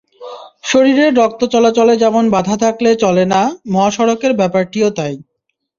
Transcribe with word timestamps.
শরীরের 0.63 1.11
রক্ত 1.15 1.41
চলাচলে 1.45 1.93
যেমন 1.97 2.23
বাধা 2.29 2.55
থাকলে 2.57 2.89
চলে 2.95 3.23
না, 3.25 3.41
মহাসড়কের 3.67 4.33
ব্যাপারটিও 4.33 4.89
তা-ই। 4.97 5.15